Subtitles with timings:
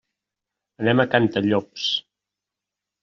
[0.85, 1.85] Anem a Cantallops.